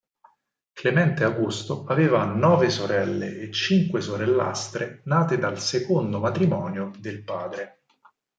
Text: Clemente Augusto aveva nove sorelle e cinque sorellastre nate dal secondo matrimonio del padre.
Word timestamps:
Clemente 0.73 1.23
Augusto 1.23 1.85
aveva 1.85 2.23
nove 2.23 2.71
sorelle 2.71 3.37
e 3.37 3.51
cinque 3.51 4.01
sorellastre 4.01 5.03
nate 5.05 5.37
dal 5.37 5.59
secondo 5.59 6.17
matrimonio 6.19 6.91
del 6.97 7.21
padre. 7.23 7.83